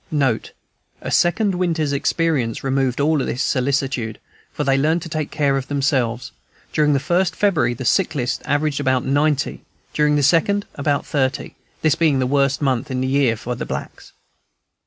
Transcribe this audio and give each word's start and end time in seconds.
A 1.01 1.11
second 1.11 1.53
winter's 1.53 1.93
experience 1.93 2.63
removed 2.63 2.99
all 2.99 3.19
this 3.19 3.43
solicitude, 3.43 4.19
for 4.51 4.63
they 4.63 4.75
learned 4.75 5.03
to 5.03 5.09
take 5.09 5.29
care 5.29 5.57
of 5.57 5.67
themselves. 5.67 6.31
During 6.73 6.93
the 6.93 6.99
first 6.99 7.35
February 7.35 7.75
the 7.75 7.85
sick 7.85 8.15
list 8.15 8.41
averaged 8.45 8.79
about 8.79 9.05
ninety, 9.05 9.61
during 9.93 10.15
the 10.15 10.23
second 10.23 10.65
about 10.73 11.05
thirty, 11.05 11.53
this 11.83 11.93
being 11.93 12.17
the 12.17 12.25
worst 12.25 12.63
month 12.63 12.89
in 12.89 13.01
the 13.01 13.07
year 13.07 13.37
for 13.37 13.53
blacks. 13.55 14.11